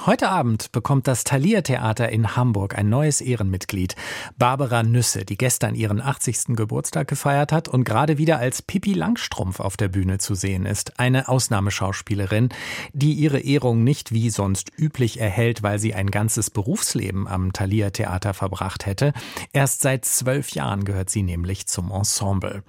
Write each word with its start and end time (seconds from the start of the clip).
Heute 0.00 0.28
Abend 0.28 0.70
bekommt 0.72 1.06
das 1.06 1.24
Thalia 1.24 1.62
Theater 1.62 2.10
in 2.10 2.36
Hamburg 2.36 2.76
ein 2.76 2.90
neues 2.90 3.22
Ehrenmitglied, 3.22 3.94
Barbara 4.36 4.82
Nüsse, 4.82 5.24
die 5.24 5.38
gestern 5.38 5.74
ihren 5.76 6.02
80. 6.02 6.56
Geburtstag 6.56 7.08
gefeiert 7.08 7.52
hat 7.52 7.68
und 7.68 7.84
gerade 7.84 8.18
wieder 8.18 8.38
als 8.38 8.60
Pippi 8.60 8.92
Langstrumpf 8.92 9.60
auf 9.60 9.78
der 9.78 9.88
Bühne 9.88 10.18
zu 10.18 10.34
sehen 10.34 10.66
ist. 10.66 10.98
Eine 10.98 11.28
Ausnahmeschauspielerin, 11.28 12.50
die 12.92 13.14
ihre 13.14 13.38
Ehrung 13.38 13.82
nicht 13.82 14.12
wie 14.12 14.28
sonst 14.28 14.72
üblich 14.76 15.20
erhält, 15.20 15.62
weil 15.62 15.78
sie 15.78 15.94
ein 15.94 16.10
ganzes 16.10 16.50
Berufsleben 16.50 17.26
am 17.26 17.52
Thalia 17.52 17.88
Theater 17.90 18.34
verbracht 18.34 18.84
hätte. 18.84 19.14
Erst 19.52 19.80
seit 19.80 20.04
zwölf 20.04 20.50
Jahren 20.50 20.84
gehört 20.84 21.08
sie 21.08 21.22
nämlich 21.22 21.66
zum 21.66 21.90
Ensemble. 21.90 22.62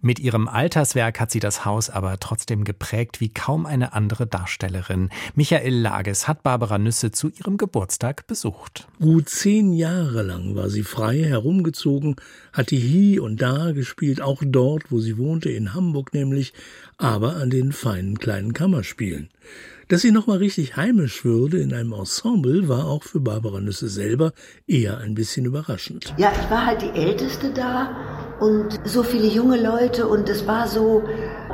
Mit 0.00 0.18
ihrem 0.18 0.48
Alterswerk 0.48 1.20
hat 1.20 1.30
sie 1.30 1.40
das 1.40 1.66
Haus 1.66 1.88
aber 1.88 2.18
trotzdem 2.18 2.64
geprägt 2.64 3.20
wie 3.20 3.32
kaum 3.32 3.64
eine 3.66 3.92
andere 3.92 4.26
Darstellerin. 4.26 5.10
Michael 5.36 5.74
Lages 5.74 6.26
hat 6.26 6.42
Barbara 6.42 6.53
Barbara 6.54 6.78
Nüsse 6.78 7.10
zu 7.10 7.30
ihrem 7.30 7.56
Geburtstag 7.56 8.28
besucht. 8.28 8.86
Gut 9.00 9.28
zehn 9.28 9.72
Jahre 9.72 10.22
lang 10.22 10.54
war 10.54 10.70
sie 10.70 10.84
frei 10.84 11.18
herumgezogen, 11.18 12.14
hatte 12.52 12.76
hier 12.76 13.24
und 13.24 13.42
da 13.42 13.72
gespielt, 13.72 14.22
auch 14.22 14.40
dort, 14.46 14.92
wo 14.92 15.00
sie 15.00 15.18
wohnte, 15.18 15.48
in 15.48 15.74
Hamburg 15.74 16.14
nämlich, 16.14 16.52
aber 16.96 17.34
an 17.34 17.50
den 17.50 17.72
feinen 17.72 18.20
kleinen 18.20 18.52
Kammerspielen. 18.52 19.30
Dass 19.88 20.02
sie 20.02 20.12
nochmal 20.12 20.38
richtig 20.38 20.76
heimisch 20.76 21.24
würde 21.24 21.58
in 21.58 21.74
einem 21.74 21.92
Ensemble, 21.92 22.68
war 22.68 22.86
auch 22.86 23.02
für 23.02 23.18
Barbara 23.18 23.60
Nüsse 23.60 23.88
selber 23.88 24.32
eher 24.68 24.98
ein 24.98 25.16
bisschen 25.16 25.46
überraschend. 25.46 26.14
Ja, 26.18 26.30
ich 26.40 26.50
war 26.52 26.66
halt 26.66 26.82
die 26.82 26.96
Älteste 26.96 27.52
da 27.52 28.36
und 28.38 28.78
so 28.84 29.02
viele 29.02 29.26
junge 29.26 29.60
Leute 29.60 30.06
und 30.06 30.28
es 30.28 30.46
war 30.46 30.68
so 30.68 31.02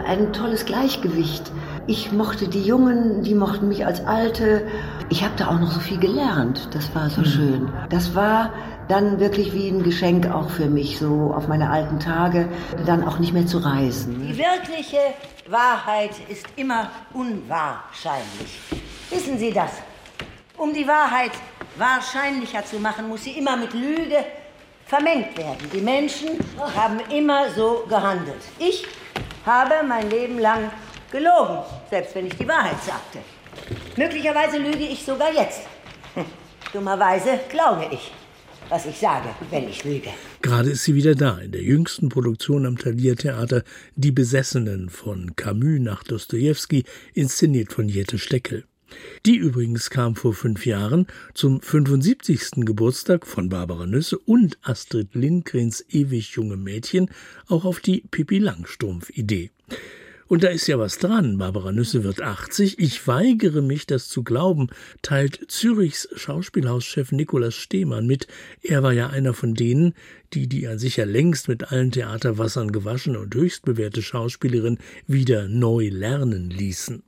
ein 0.04 0.34
tolles 0.34 0.66
Gleichgewicht. 0.66 1.50
Ich 1.90 2.12
mochte 2.12 2.46
die 2.46 2.62
Jungen, 2.62 3.24
die 3.24 3.34
mochten 3.34 3.66
mich 3.66 3.84
als 3.84 4.06
Alte. 4.06 4.64
Ich 5.08 5.24
habe 5.24 5.34
da 5.36 5.48
auch 5.48 5.58
noch 5.58 5.72
so 5.72 5.80
viel 5.80 5.98
gelernt. 5.98 6.68
Das 6.72 6.94
war 6.94 7.10
so 7.10 7.22
mhm. 7.22 7.24
schön. 7.24 7.72
Das 7.88 8.14
war 8.14 8.54
dann 8.86 9.18
wirklich 9.18 9.52
wie 9.54 9.66
ein 9.66 9.82
Geschenk 9.82 10.30
auch 10.30 10.50
für 10.50 10.66
mich, 10.66 11.00
so 11.00 11.34
auf 11.34 11.48
meine 11.48 11.68
alten 11.68 11.98
Tage, 11.98 12.48
dann 12.86 13.02
auch 13.02 13.18
nicht 13.18 13.32
mehr 13.32 13.44
zu 13.44 13.58
reisen. 13.58 14.24
Die 14.24 14.38
wirkliche 14.38 14.98
Wahrheit 15.48 16.12
ist 16.28 16.46
immer 16.54 16.90
unwahrscheinlich. 17.12 18.60
Wissen 19.10 19.36
Sie 19.36 19.52
das? 19.52 19.72
Um 20.56 20.72
die 20.72 20.86
Wahrheit 20.86 21.32
wahrscheinlicher 21.76 22.64
zu 22.64 22.78
machen, 22.78 23.08
muss 23.08 23.24
sie 23.24 23.32
immer 23.32 23.56
mit 23.56 23.74
Lüge 23.74 24.24
vermengt 24.86 25.36
werden. 25.36 25.68
Die 25.74 25.80
Menschen 25.80 26.38
haben 26.76 27.00
immer 27.12 27.50
so 27.50 27.84
gehandelt. 27.88 28.42
Ich 28.60 28.86
habe 29.44 29.84
mein 29.84 30.08
Leben 30.08 30.38
lang 30.38 30.70
gelogen, 31.10 31.58
selbst 31.88 32.14
wenn 32.14 32.26
ich 32.26 32.34
die 32.34 32.48
Wahrheit 32.48 32.82
sagte. 32.82 33.18
Möglicherweise 33.96 34.58
lüge 34.58 34.84
ich 34.84 35.04
sogar 35.04 35.32
jetzt. 35.32 35.62
Dummerweise 36.72 37.40
glaube 37.48 37.88
ich, 37.90 38.12
was 38.68 38.86
ich 38.86 38.98
sage, 38.98 39.28
wenn 39.50 39.68
ich 39.68 39.84
lüge. 39.84 40.10
Gerade 40.42 40.70
ist 40.70 40.84
sie 40.84 40.94
wieder 40.94 41.14
da, 41.14 41.38
in 41.38 41.52
der 41.52 41.62
jüngsten 41.62 42.08
Produktion 42.08 42.66
am 42.66 42.78
Thalia 42.78 43.14
Theater 43.14 43.64
Die 43.96 44.12
Besessenen 44.12 44.88
von 44.88 45.34
Camus 45.36 45.80
nach 45.80 46.04
Dostoevsky, 46.04 46.84
inszeniert 47.14 47.72
von 47.72 47.88
Jette 47.88 48.18
Steckel. 48.18 48.64
Die 49.26 49.36
übrigens 49.36 49.90
kam 49.90 50.16
vor 50.16 50.34
fünf 50.34 50.66
Jahren 50.66 51.06
zum 51.34 51.60
75. 51.60 52.64
Geburtstag 52.66 53.26
von 53.26 53.48
Barbara 53.48 53.86
Nüsse 53.86 54.18
und 54.18 54.58
Astrid 54.62 55.14
Lindgrens 55.14 55.84
ewig 55.90 56.30
junge 56.32 56.56
Mädchen 56.56 57.10
auch 57.48 57.64
auf 57.64 57.80
die 57.80 58.02
Pippi 58.10 58.38
Langstrumpf-Idee. 58.38 59.50
Und 60.30 60.44
da 60.44 60.48
ist 60.48 60.68
ja 60.68 60.78
was 60.78 60.98
dran. 60.98 61.38
Barbara 61.38 61.72
Nüsse 61.72 62.04
wird 62.04 62.22
80. 62.22 62.78
Ich 62.78 63.08
weigere 63.08 63.62
mich, 63.62 63.88
das 63.88 64.08
zu 64.08 64.22
glauben, 64.22 64.68
teilt 65.02 65.40
Zürichs 65.48 66.08
Schauspielhauschef 66.14 67.10
Nikolaus 67.10 67.56
Stehmann 67.56 68.06
mit. 68.06 68.28
Er 68.62 68.84
war 68.84 68.92
ja 68.92 69.08
einer 69.08 69.34
von 69.34 69.54
denen, 69.54 69.92
die 70.32 70.46
die 70.46 70.68
an 70.68 70.78
sich 70.78 70.98
ja 70.98 71.04
längst 71.04 71.48
mit 71.48 71.72
allen 71.72 71.90
Theaterwassern 71.90 72.70
gewaschene 72.70 73.18
und 73.18 73.34
höchst 73.34 73.64
bewährte 73.64 74.02
Schauspielerin 74.02 74.78
wieder 75.08 75.48
neu 75.48 75.88
lernen 75.88 76.48
ließen. 76.48 77.02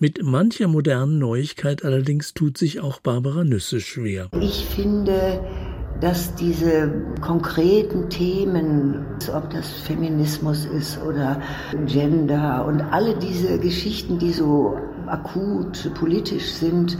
Mit 0.00 0.24
mancher 0.24 0.66
modernen 0.66 1.20
Neuigkeit 1.20 1.84
allerdings 1.84 2.34
tut 2.34 2.58
sich 2.58 2.80
auch 2.80 2.98
Barbara 2.98 3.44
Nüsse 3.44 3.80
schwer. 3.80 4.30
Ich 4.40 4.64
finde, 4.64 5.44
dass 6.04 6.34
diese 6.34 6.92
konkreten 7.22 8.10
Themen, 8.10 9.06
ob 9.34 9.48
das 9.48 9.66
Feminismus 9.70 10.66
ist 10.66 11.02
oder 11.02 11.40
Gender 11.86 12.66
und 12.66 12.82
alle 12.82 13.16
diese 13.16 13.58
Geschichten, 13.58 14.18
die 14.18 14.34
so 14.34 14.76
akut 15.06 15.90
politisch 15.94 16.52
sind, 16.52 16.98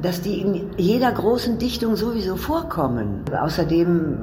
dass 0.00 0.22
die 0.22 0.40
in 0.40 0.70
jeder 0.78 1.12
großen 1.12 1.58
Dichtung 1.58 1.96
sowieso 1.96 2.36
vorkommen. 2.36 3.24
Außerdem, 3.30 4.16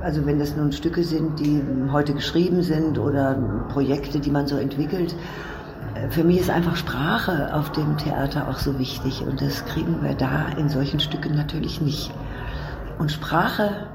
also 0.00 0.26
wenn 0.26 0.40
das 0.40 0.56
nun 0.56 0.72
Stücke 0.72 1.04
sind, 1.04 1.38
die 1.38 1.62
heute 1.92 2.14
geschrieben 2.14 2.62
sind 2.62 2.98
oder 2.98 3.36
Projekte, 3.68 4.18
die 4.18 4.32
man 4.32 4.48
so 4.48 4.56
entwickelt, 4.56 5.14
für 6.08 6.24
mich 6.24 6.40
ist 6.40 6.50
einfach 6.50 6.74
Sprache 6.74 7.54
auf 7.54 7.70
dem 7.70 7.96
Theater 7.96 8.48
auch 8.48 8.58
so 8.58 8.76
wichtig 8.80 9.22
und 9.24 9.40
das 9.40 9.64
kriegen 9.66 10.02
wir 10.02 10.14
da 10.14 10.48
in 10.58 10.68
solchen 10.68 10.98
Stücken 10.98 11.36
natürlich 11.36 11.80
nicht. 11.80 12.10
Und 13.00 13.10
Sprache 13.10 13.88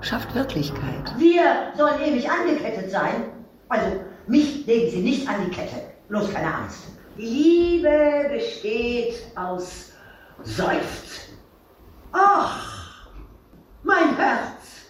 schafft 0.00 0.34
Wirklichkeit. 0.34 1.12
Wir 1.18 1.74
sollen 1.76 2.00
ewig 2.00 2.26
angekettet 2.30 2.90
sein. 2.90 3.24
Also 3.68 4.00
mich 4.28 4.64
legen 4.64 4.90
Sie 4.90 5.02
nicht 5.02 5.28
an 5.28 5.44
die 5.44 5.50
Kette. 5.50 5.76
Bloß 6.08 6.32
keine 6.32 6.54
Angst. 6.54 6.84
Liebe 7.18 8.30
besteht 8.32 9.14
aus 9.36 9.92
Seufzen. 10.42 11.36
Ach, 12.12 13.10
mein 13.82 14.16
Herz, 14.16 14.86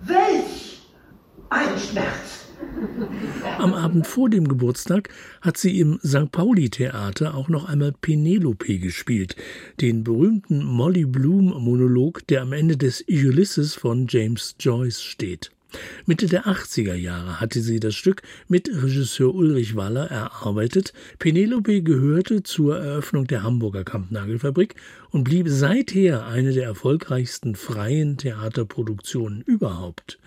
welch 0.00 0.82
ein 1.50 1.78
Schmerz. 1.78 2.23
Am 3.58 3.72
Abend 3.72 4.06
vor 4.06 4.28
dem 4.28 4.48
Geburtstag 4.48 5.08
hat 5.40 5.56
sie 5.56 5.80
im 5.80 5.98
St. 6.04 6.30
Pauli 6.30 6.70
Theater 6.70 7.34
auch 7.34 7.48
noch 7.48 7.68
einmal 7.68 7.92
Penelope 7.92 8.78
gespielt, 8.78 9.36
den 9.80 10.04
berühmten 10.04 10.64
Molly 10.64 11.04
Bloom 11.04 11.46
Monolog, 11.46 12.26
der 12.26 12.42
am 12.42 12.52
Ende 12.52 12.76
des 12.76 13.04
Ulysses 13.08 13.74
von 13.74 14.06
James 14.08 14.56
Joyce 14.58 15.02
steht. 15.02 15.53
Mitte 16.06 16.26
der 16.26 16.46
80er 16.46 16.94
Jahre 16.94 17.40
hatte 17.40 17.60
sie 17.60 17.80
das 17.80 17.94
Stück 17.94 18.22
mit 18.48 18.68
Regisseur 18.68 19.34
Ulrich 19.34 19.76
Waller 19.76 20.10
erarbeitet. 20.10 20.92
Penelope 21.18 21.82
gehörte 21.82 22.42
zur 22.42 22.78
Eröffnung 22.78 23.26
der 23.26 23.42
Hamburger 23.42 23.84
Kampnagelfabrik 23.84 24.74
und 25.10 25.24
blieb 25.24 25.48
seither 25.48 26.26
eine 26.26 26.52
der 26.52 26.64
erfolgreichsten 26.64 27.54
freien 27.54 28.16
Theaterproduktionen 28.16 29.42
überhaupt. 29.42 30.18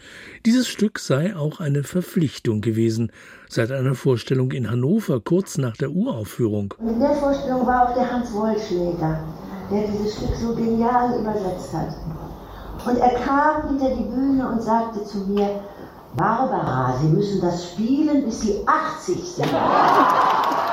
Dieses 0.46 0.68
Stück 0.68 1.00
sei 1.00 1.36
auch 1.36 1.60
eine 1.60 1.84
Verpflichtung 1.84 2.62
gewesen, 2.62 3.12
seit 3.50 3.72
einer 3.72 3.96
Vorstellung 3.96 4.52
in 4.52 4.72
Hannover 4.72 5.20
kurz 5.20 5.58
nach 5.58 5.78
der 5.78 5.92
Uraufführung. 5.92 6.74
In 6.80 7.00
der 7.00 7.14
Vorstellung 7.14 7.66
war 7.66 7.90
auch 7.90 7.96
der 7.96 8.12
Hans 8.12 8.32
Wollschläger, 8.34 9.24
der 9.72 9.88
dieses 9.88 10.16
Stück 10.16 10.36
so 10.42 10.56
genial 10.56 11.20
übersetzt 11.20 11.74
hat. 11.74 12.27
Und 12.86 12.98
er 12.98 13.20
kam 13.20 13.68
hinter 13.68 13.90
die 13.90 14.04
Bühne 14.04 14.48
und 14.48 14.62
sagte 14.62 15.04
zu 15.04 15.20
mir, 15.20 15.50
Barbara, 16.16 16.96
Sie 17.02 17.08
müssen 17.08 17.42
das 17.42 17.72
spielen, 17.72 18.26
bis 18.26 18.42
Sie 18.42 18.66
80 18.66 19.36
sind. 19.36 19.50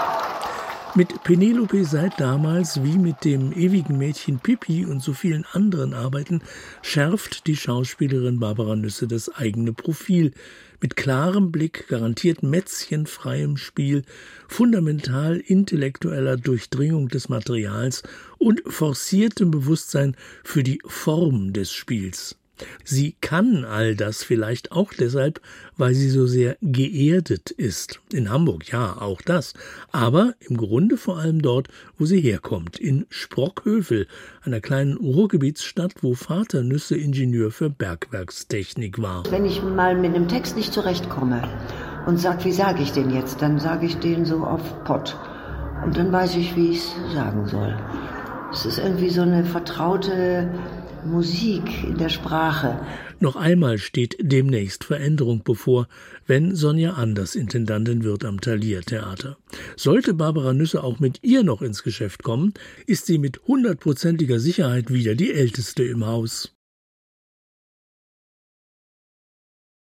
Mit 0.97 1.25
Penelope 1.25 1.85
seit 1.85 2.21
damals 2.21 2.85
wie 2.85 2.99
mit 2.99 3.25
dem 3.25 3.51
ewigen 3.53 3.99
Mädchen 3.99 4.39
Pippi 4.39 4.87
und 4.87 5.03
so 5.03 5.13
vielen 5.13 5.45
anderen 5.51 5.93
Arbeiten 5.93 6.41
schärft 6.83 7.49
die 7.49 7.57
Schauspielerin 7.57 8.39
Barbara 8.39 8.77
Nüsse 8.77 9.09
das 9.09 9.29
eigene 9.29 9.73
Profil. 9.73 10.31
Mit 10.81 10.95
klarem 10.95 11.51
Blick, 11.51 11.89
garantiert 11.89 12.45
mätzchenfreiem 12.45 13.57
Spiel, 13.57 14.05
fundamental 14.47 15.39
intellektueller 15.39 16.37
Durchdringung 16.37 17.09
des 17.09 17.29
Materials 17.29 18.05
und 18.39 18.63
forciertem 18.65 19.51
Bewusstsein 19.51 20.17
für 20.45 20.63
die 20.63 20.81
Form 20.87 21.53
des 21.53 21.73
Spiels. 21.73 22.37
Sie 22.85 23.17
kann 23.21 23.65
all 23.65 23.97
das 23.97 24.23
vielleicht 24.23 24.73
auch 24.73 24.93
deshalb, 24.93 25.41
weil 25.77 25.95
sie 25.95 26.09
so 26.09 26.27
sehr 26.27 26.57
geerdet 26.63 27.51
ist. 27.51 28.01
In 28.13 28.31
Hamburg, 28.31 28.71
ja, 28.71 29.01
auch 29.01 29.21
das. 29.23 29.55
Aber 29.91 30.35
im 30.39 30.57
Grunde 30.57 30.97
vor 30.97 31.19
allem 31.19 31.43
dort, 31.43 31.69
wo 31.99 32.05
sie 32.05 32.21
herkommt, 32.21 32.79
in 32.79 33.07
Sprockhövel, 33.09 34.07
einer 34.43 34.61
kleinen 34.61 34.97
Ruhrgebietsstadt, 34.97 35.95
wo 36.03 36.15
Vater 36.15 36.63
Nüsse 36.63 36.97
Ingenieur 36.97 37.51
für 37.51 37.71
Bergwerkstechnik 37.71 39.01
war. 39.01 39.25
Wenn 39.31 39.45
ich 39.45 39.63
mal 39.63 39.97
mit 39.97 40.15
einem 40.15 40.29
Text 40.29 40.57
nicht 40.57 40.73
zurechtkomme 40.73 41.43
und 42.07 42.19
sage, 42.19 42.45
wie 42.45 42.53
sage 42.53 42.83
ich 42.83 42.93
den 42.93 43.11
jetzt, 43.11 43.43
dann 43.43 43.59
sage 43.59 43.87
ich 43.87 43.97
den 43.97 44.25
so 44.25 44.45
auf 44.45 44.85
Pott. 44.85 45.17
Und 45.85 45.97
dann 45.97 46.13
weiß 46.13 46.37
ich, 46.37 46.55
wie 46.57 46.71
ich 46.71 46.79
es 46.79 47.15
sagen 47.15 47.47
soll. 47.47 47.77
Es 48.53 48.65
ist 48.65 48.79
irgendwie 48.79 49.11
so 49.11 49.23
eine 49.23 49.45
vertraute 49.45 50.49
Musik 51.07 51.85
in 51.85 51.99
der 51.99 52.09
Sprache. 52.09 52.81
Noch 53.21 53.37
einmal 53.37 53.79
steht 53.79 54.17
demnächst 54.21 54.85
Veränderung 54.85 55.43
bevor, 55.45 55.89
wenn 56.27 56.55
Sonja 56.55 56.95
Anders 56.95 57.35
Intendantin 57.35 58.05
wird 58.05 58.25
am 58.25 58.41
Thalia 58.41 58.81
Theater. 58.81 59.37
Sollte 59.77 60.15
Barbara 60.15 60.53
Nüsse 60.53 60.83
auch 60.83 61.01
mit 61.01 61.21
ihr 61.23 61.43
noch 61.43 61.63
ins 61.63 61.83
Geschäft 61.83 62.23
kommen, 62.23 62.55
ist 62.87 63.07
sie 63.07 63.19
mit 63.19 63.41
hundertprozentiger 63.47 64.41
Sicherheit 64.41 64.93
wieder 64.93 65.15
die 65.15 65.33
Älteste 65.33 65.85
im 65.85 66.07
Haus. 66.07 66.55